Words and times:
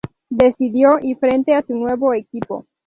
Decidido, 0.31 0.97
y 0.99 1.13
frente 1.13 1.53
a 1.53 1.61
su 1.61 1.75
nuevo 1.75 2.11
equipo. 2.15 2.65